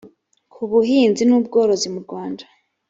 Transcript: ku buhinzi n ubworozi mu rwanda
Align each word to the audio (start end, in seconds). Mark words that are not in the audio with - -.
ku 0.53 0.61
buhinzi 0.71 1.23
n 1.25 1.31
ubworozi 1.37 1.87
mu 1.93 1.99
rwanda 2.05 2.43